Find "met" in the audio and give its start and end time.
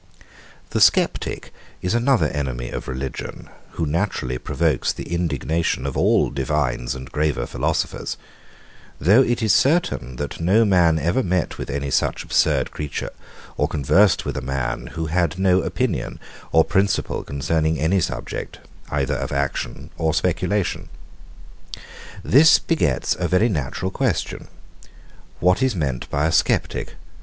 11.21-11.59